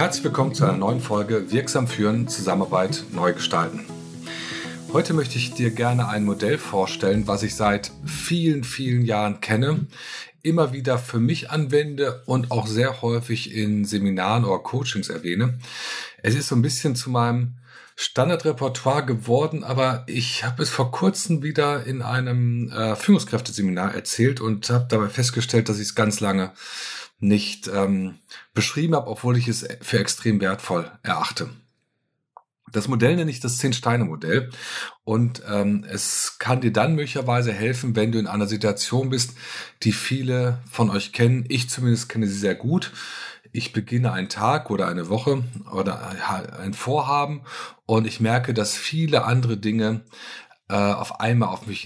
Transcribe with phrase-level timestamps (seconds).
[0.00, 3.84] Herzlich willkommen zu einer neuen Folge Wirksam führen, Zusammenarbeit neu gestalten.
[4.94, 9.88] Heute möchte ich dir gerne ein Modell vorstellen, was ich seit vielen, vielen Jahren kenne,
[10.40, 15.58] immer wieder für mich anwende und auch sehr häufig in Seminaren oder Coachings erwähne.
[16.22, 17.56] Es ist so ein bisschen zu meinem
[17.94, 24.70] Standardrepertoire geworden, aber ich habe es vor kurzem wieder in einem äh, Führungskräfteseminar erzählt und
[24.70, 26.52] habe dabei festgestellt, dass ich es ganz lange
[27.20, 28.16] nicht ähm,
[28.54, 31.50] beschrieben habe, obwohl ich es für extrem wertvoll erachte.
[32.72, 34.50] Das Modell nenne ich das Zehn-Steine-Modell
[35.04, 39.36] und ähm, es kann dir dann möglicherweise helfen, wenn du in einer Situation bist,
[39.82, 41.44] die viele von euch kennen.
[41.48, 42.92] Ich zumindest kenne sie sehr gut
[43.52, 45.42] ich beginne einen Tag oder eine Woche
[45.72, 46.00] oder
[46.58, 47.42] ein Vorhaben
[47.86, 50.02] und ich merke, dass viele andere Dinge
[50.68, 51.84] äh, auf einmal auf mich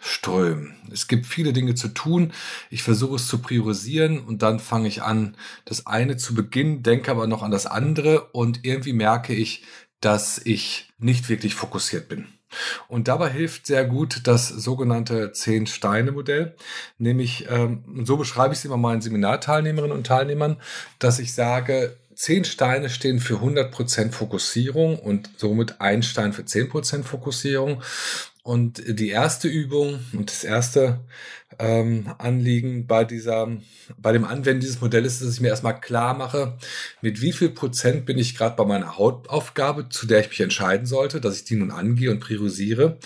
[0.00, 0.74] hineinströmen.
[0.92, 2.32] Es gibt viele Dinge zu tun.
[2.70, 7.10] Ich versuche es zu priorisieren und dann fange ich an, das eine zu beginnen, denke
[7.10, 9.64] aber noch an das andere und irgendwie merke ich,
[10.00, 12.26] dass ich nicht wirklich fokussiert bin.
[12.88, 16.56] Und dabei hilft sehr gut das sogenannte Zehn-Steine-Modell.
[16.98, 20.56] Nämlich, ähm, so beschreibe ich es immer meinen Seminarteilnehmerinnen und Teilnehmern,
[20.98, 27.02] dass ich sage, zehn Steine stehen für 100% Fokussierung und somit ein Stein für 10%
[27.02, 27.82] Fokussierung.
[28.50, 30.98] Und die erste Übung und das erste
[31.60, 33.48] ähm, Anliegen bei dieser,
[33.96, 36.58] bei dem Anwenden dieses Modells ist, dass ich mir erstmal klar mache,
[37.00, 40.84] mit wie viel Prozent bin ich gerade bei meiner Hauptaufgabe, zu der ich mich entscheiden
[40.84, 42.98] sollte, dass ich die nun angehe und priorisiere.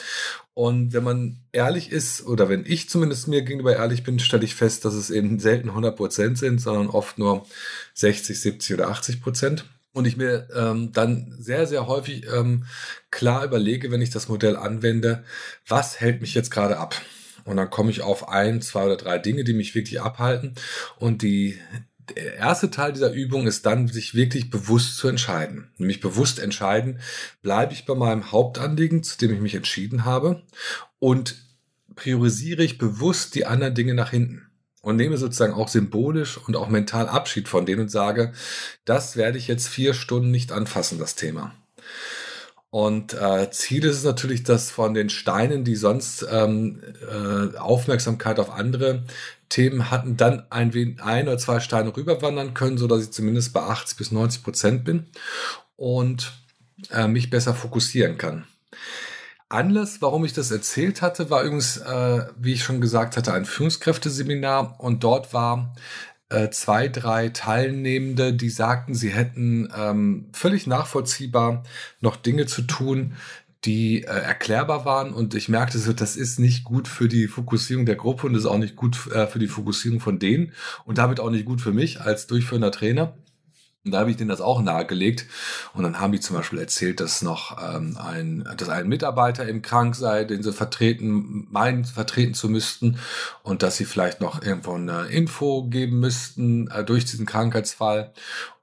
[0.55, 4.55] Und wenn man ehrlich ist, oder wenn ich zumindest mir gegenüber ehrlich bin, stelle ich
[4.55, 7.45] fest, dass es eben selten 100 Prozent sind, sondern oft nur
[7.93, 12.67] 60, 70 oder 80 Prozent und ich mir ähm, dann sehr, sehr häufig ähm,
[13.11, 15.25] klar überlege, wenn ich das Modell anwende,
[15.67, 17.01] was hält mich jetzt gerade ab?
[17.45, 20.57] Und dann komme ich auf ein, zwei oder drei Dinge, die mich wirklich abhalten.
[20.99, 21.59] Und die,
[22.17, 25.71] der erste Teil dieser Übung ist dann, sich wirklich bewusst zu entscheiden.
[25.79, 26.99] Nämlich bewusst entscheiden,
[27.43, 30.43] bleibe ich bei meinem Hauptanliegen, zu dem ich mich entschieden habe,
[30.99, 31.37] und
[31.95, 34.51] priorisiere ich bewusst die anderen Dinge nach hinten
[34.85, 38.33] und nehme sozusagen auch symbolisch und auch mental Abschied von denen und sage,
[38.85, 41.55] das werde ich jetzt vier Stunden nicht anfassen, das Thema.
[42.71, 48.41] Und äh, Ziel ist es natürlich, dass von den Steinen, die sonst ähm, äh, Aufmerksamkeit
[48.41, 49.05] auf andere
[49.49, 53.61] Themen hatten, dann ein, ein oder zwei Steine rüberwandern können, so dass ich zumindest bei
[53.61, 55.07] 80 bis 90 Prozent bin
[55.77, 56.33] und
[56.91, 58.45] äh, mich besser fokussieren kann.
[59.55, 63.45] Anlass, warum ich das erzählt hatte, war übrigens, äh, wie ich schon gesagt hatte, ein
[63.45, 65.75] Führungskräfteseminar und dort war
[66.29, 71.63] äh, zwei, drei Teilnehmende, die sagten, sie hätten ähm, völlig nachvollziehbar
[72.01, 73.15] noch Dinge zu tun,
[73.65, 77.87] die äh, erklärbar waren und ich merkte so, das ist nicht gut für die Fokussierung
[77.87, 80.53] der Gruppe und ist auch nicht gut äh, für die Fokussierung von denen
[80.85, 83.17] und damit auch nicht gut für mich als durchführender Trainer.
[83.85, 85.27] Und da habe ich denen das auch nahegelegt.
[85.75, 89.61] Und dann haben die zum Beispiel erzählt, dass noch ähm, ein, dass ein Mitarbeiter im
[89.61, 92.99] Krank sei, den sie vertreten, meinen, vertreten zu müssten
[93.43, 98.13] und dass sie vielleicht noch irgendwo eine Info geben müssten äh, durch diesen Krankheitsfall.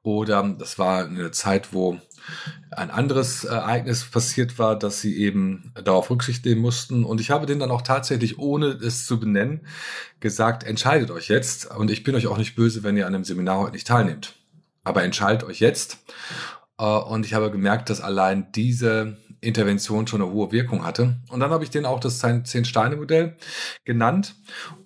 [0.01, 1.99] Oder das war eine Zeit, wo
[2.71, 7.03] ein anderes Ereignis passiert war, dass sie eben darauf Rücksicht nehmen mussten.
[7.03, 9.61] Und ich habe denen dann auch tatsächlich, ohne es zu benennen,
[10.19, 11.69] gesagt, entscheidet euch jetzt.
[11.69, 14.41] Und ich bin euch auch nicht böse, wenn ihr an dem Seminar heute nicht teilnehmt
[14.83, 15.99] aber entscheidet euch jetzt.
[16.77, 21.17] Äh, und ich habe gemerkt, dass allein diese Intervention schon eine hohe Wirkung hatte.
[21.29, 23.37] Und dann habe ich denen auch das Zehn-Steine-Modell
[23.85, 24.35] genannt.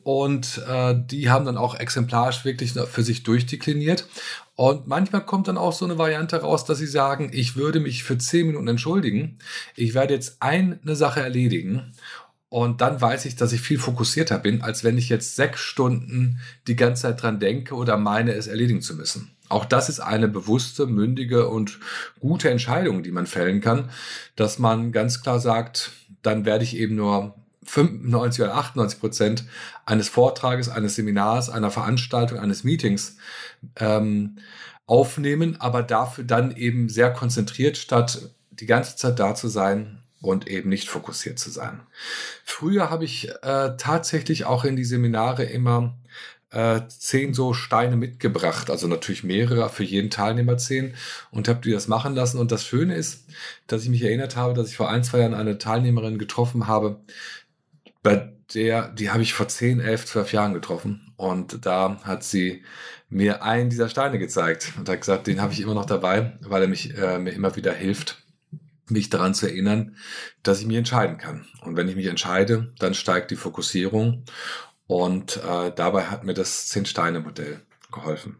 [0.03, 4.07] Und äh, die haben dann auch exemplarisch wirklich für sich durchdekliniert.
[4.55, 8.05] Und manchmal kommt dann auch so eine Variante raus, dass sie sagen, ich würde mich
[8.05, 9.39] für zehn Minuten entschuldigen.
[9.75, 11.91] Ich werde jetzt eine Sache erledigen.
[12.49, 16.39] Und dann weiß ich, dass ich viel fokussierter bin, als wenn ich jetzt sechs Stunden
[16.67, 19.35] die ganze Zeit dran denke oder meine, es erledigen zu müssen.
[19.49, 21.79] Auch das ist eine bewusste, mündige und
[22.19, 23.89] gute Entscheidung, die man fällen kann,
[24.35, 25.91] dass man ganz klar sagt,
[26.21, 29.45] dann werde ich eben nur 95 oder 98 Prozent
[29.85, 33.17] eines Vortrages, eines Seminars, einer Veranstaltung, eines Meetings
[33.75, 34.37] ähm,
[34.87, 40.47] aufnehmen, aber dafür dann eben sehr konzentriert, statt die ganze Zeit da zu sein und
[40.47, 41.81] eben nicht fokussiert zu sein.
[42.43, 45.95] Früher habe ich äh, tatsächlich auch in die Seminare immer
[46.51, 50.95] äh, zehn so Steine mitgebracht, also natürlich mehrere für jeden Teilnehmer zehn
[51.31, 52.39] und habe die das machen lassen.
[52.39, 53.25] Und das Schöne ist,
[53.67, 57.01] dass ich mich erinnert habe, dass ich vor ein, zwei Jahren eine Teilnehmerin getroffen habe,
[58.03, 61.13] bei der, die habe ich vor zehn, elf, zwölf Jahren getroffen.
[61.17, 62.63] Und da hat sie
[63.09, 66.61] mir einen dieser Steine gezeigt und hat gesagt, den habe ich immer noch dabei, weil
[66.61, 68.24] er mich äh, mir immer wieder hilft,
[68.87, 69.95] mich daran zu erinnern,
[70.43, 71.45] dass ich mich entscheiden kann.
[71.61, 74.23] Und wenn ich mich entscheide, dann steigt die Fokussierung
[74.87, 77.61] und äh, dabei hat mir das Zehn-Steine-Modell
[77.91, 78.37] geholfen.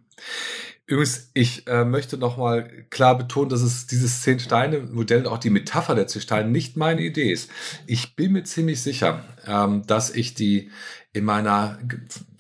[0.88, 5.96] Übrigens, ich äh, möchte nochmal klar betonen, dass es dieses Zehn-Steine-Modell und auch die Metapher
[5.96, 7.50] der zehn Steine nicht meine Idee ist.
[7.88, 10.70] Ich bin mir ziemlich sicher, ähm, dass ich die
[11.12, 11.80] in meiner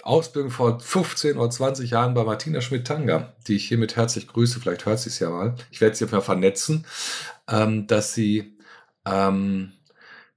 [0.05, 4.85] Ausbildung vor 15 oder 20 Jahren bei Martina Schmidt-Tanger, die ich hiermit herzlich grüße, vielleicht
[4.85, 6.85] hört sie es ja mal, ich werde sie mal vernetzen,
[7.49, 8.55] ähm, dass sie,
[9.05, 9.73] ähm,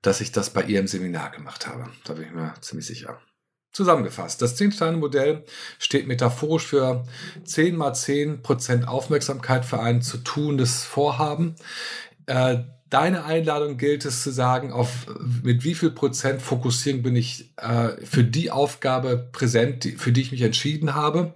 [0.00, 1.90] dass ich das bei ihr im Seminar gemacht habe.
[2.04, 3.20] Da bin ich mir ziemlich sicher.
[3.72, 5.44] Zusammengefasst, das 10-Steine-Modell
[5.78, 7.04] steht metaphorisch für
[7.44, 11.56] 10 mal 10 Prozent Aufmerksamkeit für ein zu tunendes Vorhaben.
[12.24, 15.06] Äh, deine Einladung gilt es zu sagen, auf
[15.42, 20.22] mit wie viel Prozent Fokussierung bin ich äh, für die Aufgabe präsent, die, für die
[20.22, 21.34] ich mich entschieden habe.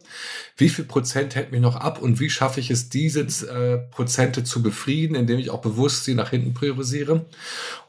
[0.57, 4.45] Wie viel Prozent hält mich noch ab und wie schaffe ich es, diese äh, Prozente
[4.45, 7.27] zu befrieden, indem ich auch bewusst sie nach hinten priorisiere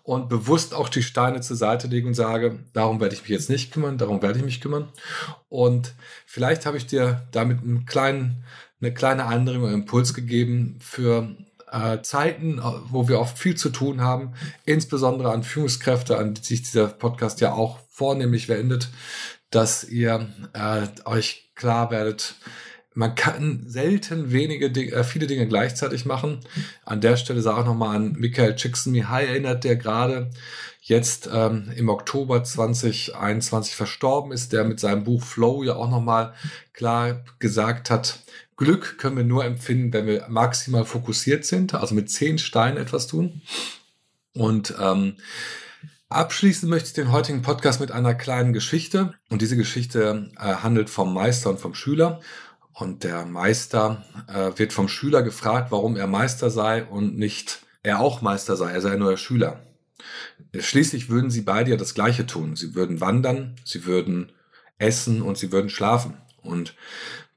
[0.04, 3.50] und bewusst auch die Steine zur Seite lege und sage, darum werde ich mich jetzt
[3.50, 4.90] nicht kümmern, darum werde ich mich kümmern.
[5.48, 5.94] Und
[6.26, 8.44] vielleicht habe ich dir damit einen kleinen,
[8.82, 11.34] eine kleine Anregung oder Impuls gegeben für
[11.74, 14.34] äh, Zeiten, äh, wo wir oft viel zu tun haben,
[14.66, 18.90] insbesondere an Führungskräfte, an die sich dieser Podcast ja auch vornehmlich wendet,
[19.50, 22.36] dass ihr äh, euch klar werdet,
[22.96, 26.42] man kann selten wenige äh, viele Dinge gleichzeitig machen.
[26.86, 30.30] An der Stelle sage ich nochmal an Michael Csikszentmihalyi erinnert, der gerade
[30.82, 36.34] jetzt ähm, im Oktober 2021 verstorben ist, der mit seinem Buch Flow ja auch nochmal
[36.74, 38.20] klar gesagt hat,
[38.64, 43.08] Glück können wir nur empfinden, wenn wir maximal fokussiert sind, also mit zehn Steinen etwas
[43.08, 43.42] tun.
[44.34, 45.18] Und ähm,
[46.10, 49.14] abschließen möchte ich den heutigen Podcast mit einer kleinen Geschichte.
[49.30, 52.22] Und diese Geschichte äh, handelt vom Meister und vom Schüler.
[52.72, 58.00] Und der Meister äh, wird vom Schüler gefragt, warum er Meister sei und nicht er
[58.00, 59.62] auch Meister sei, er sei nur der Schüler.
[60.58, 62.56] Schließlich würden sie beide ja das Gleiche tun.
[62.56, 64.32] Sie würden wandern, sie würden
[64.78, 66.18] essen und sie würden schlafen.
[66.42, 66.76] Und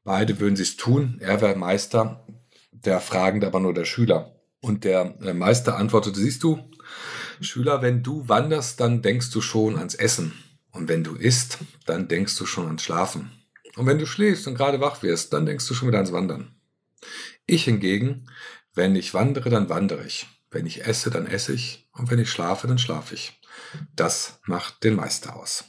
[0.06, 1.18] Beide würden sie es tun.
[1.20, 2.24] Er wäre Meister,
[2.70, 4.36] der Fragende aber nur der Schüler.
[4.60, 6.70] Und der äh, Meister antwortete, siehst du,
[7.40, 10.32] Schüler, wenn du wanderst, dann denkst du schon ans Essen.
[10.70, 13.32] Und wenn du isst, dann denkst du schon ans Schlafen.
[13.74, 16.54] Und wenn du schläfst und gerade wach wirst, dann denkst du schon wieder ans Wandern.
[17.44, 18.30] Ich hingegen,
[18.74, 20.28] wenn ich wandere, dann wandere ich.
[20.52, 21.88] Wenn ich esse, dann esse ich.
[21.90, 23.40] Und wenn ich schlafe, dann schlafe ich.
[23.96, 25.64] Das macht den Meister aus.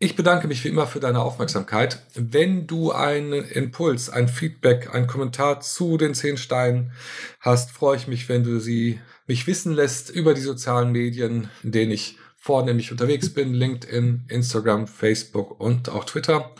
[0.00, 2.00] Ich bedanke mich wie immer für deine Aufmerksamkeit.
[2.14, 6.92] Wenn du einen Impuls, ein Feedback, einen Kommentar zu den zehn Steinen
[7.40, 11.72] hast, freue ich mich, wenn du sie mich wissen lässt über die sozialen Medien, in
[11.72, 13.52] denen ich vornehmlich unterwegs bin.
[13.52, 16.54] LinkedIn, Instagram, Facebook und auch Twitter.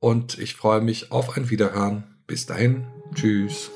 [0.00, 2.16] Und ich freue mich auf ein Wiederhören.
[2.26, 2.88] Bis dahin.
[3.14, 3.70] Tschüss.